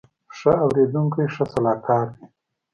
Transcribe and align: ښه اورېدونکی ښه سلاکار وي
ښه 0.37 0.51
اورېدونکی 0.65 1.25
ښه 1.33 1.43
سلاکار 1.53 2.05
وي 2.15 2.23